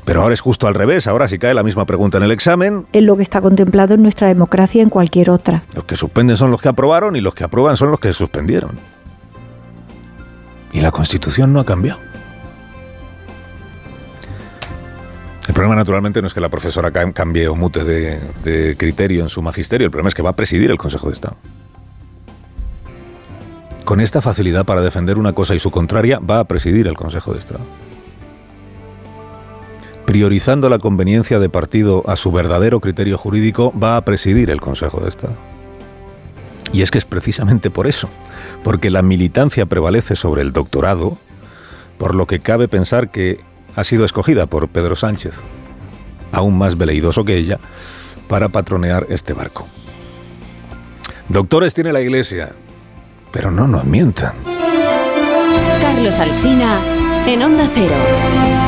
Pero 0.05 0.21
ahora 0.21 0.33
es 0.33 0.41
justo 0.41 0.67
al 0.67 0.75
revés. 0.75 1.07
Ahora 1.07 1.27
si 1.27 1.39
cae 1.39 1.53
la 1.53 1.63
misma 1.63 1.85
pregunta 1.85 2.17
en 2.17 2.23
el 2.23 2.31
examen, 2.31 2.85
Es 2.91 3.03
lo 3.03 3.15
que 3.15 3.23
está 3.23 3.39
contemplado 3.41 3.93
en 3.93 4.01
nuestra 4.01 4.27
democracia 4.27 4.79
y 4.79 4.81
en 4.83 4.89
cualquier 4.89 5.29
otra. 5.29 5.63
los 5.73 5.85
que 5.85 5.95
suspenden 5.95 6.35
son 6.37 6.51
los 6.51 6.61
que 6.61 6.67
aprobaron 6.69 7.15
y 7.15 7.21
los 7.21 7.33
que 7.33 7.43
aprueban 7.45 7.77
son 7.77 7.89
los 7.91 7.99
que 7.99 8.11
suspendieron. 8.13 8.71
Y 10.73 10.81
la 10.81 10.91
Constitución 10.91 11.53
no 11.53 11.59
ha 11.59 11.65
cambiado. 11.65 11.99
El 15.47 15.53
problema, 15.53 15.75
naturalmente, 15.75 16.21
no 16.21 16.27
es 16.27 16.33
que 16.33 16.39
la 16.39 16.49
profesora 16.49 16.91
cam- 16.91 17.13
cambie 17.13 17.47
o 17.47 17.55
mute 17.55 17.83
de, 17.83 18.19
de 18.43 18.75
criterio 18.77 19.23
en 19.23 19.29
su 19.29 19.41
magisterio. 19.41 19.85
El 19.85 19.91
problema 19.91 20.07
es 20.09 20.15
que 20.15 20.21
va 20.21 20.29
a 20.31 20.35
presidir 20.35 20.71
el 20.71 20.77
Consejo 20.77 21.07
de 21.07 21.13
Estado. 21.13 21.35
Con 23.85 23.99
esta 23.99 24.21
facilidad 24.21 24.65
para 24.65 24.81
defender 24.81 25.17
una 25.17 25.33
cosa 25.33 25.53
y 25.53 25.59
su 25.59 25.69
contraria, 25.69 26.19
va 26.19 26.39
a 26.39 26.43
presidir 26.45 26.87
el 26.87 26.95
Consejo 26.95 27.33
de 27.33 27.39
Estado. 27.39 27.59
Priorizando 30.13 30.69
la 30.69 30.77
conveniencia 30.77 31.39
de 31.39 31.49
partido 31.49 32.03
a 32.05 32.15
su 32.15 32.31
verdadero 32.31 32.79
criterio 32.79 33.17
jurídico, 33.17 33.73
va 33.75 33.97
a 33.97 34.05
presidir 34.05 34.51
el 34.51 34.61
Consejo 34.61 34.99
de 34.99 35.09
Estado. 35.09 35.33
Y 36.71 36.83
es 36.83 36.91
que 36.91 36.99
es 36.99 37.05
precisamente 37.05 37.71
por 37.71 37.87
eso, 37.87 38.09
porque 38.63 38.91
la 38.91 39.01
militancia 39.01 39.65
prevalece 39.65 40.15
sobre 40.15 40.43
el 40.43 40.53
doctorado, 40.53 41.17
por 41.97 42.13
lo 42.13 42.27
que 42.27 42.41
cabe 42.41 42.67
pensar 42.67 43.09
que 43.09 43.39
ha 43.75 43.83
sido 43.83 44.05
escogida 44.05 44.45
por 44.45 44.67
Pedro 44.67 44.95
Sánchez, 44.95 45.33
aún 46.31 46.59
más 46.59 46.77
veleidoso 46.77 47.25
que 47.25 47.35
ella, 47.35 47.57
para 48.27 48.49
patronear 48.49 49.07
este 49.09 49.33
barco. 49.33 49.67
Doctores 51.27 51.73
tiene 51.73 51.91
la 51.91 52.01
Iglesia, 52.01 52.51
pero 53.31 53.49
no 53.49 53.67
nos 53.67 53.83
mientan. 53.83 54.33
Carlos 55.81 56.19
Alsina 56.19 56.79
en 57.25 57.41
Onda 57.41 57.67
Cero. 57.73 58.62